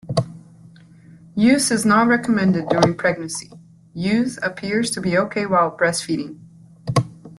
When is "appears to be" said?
4.41-5.15